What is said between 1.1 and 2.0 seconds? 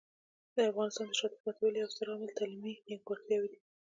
شاته پاتې والي یو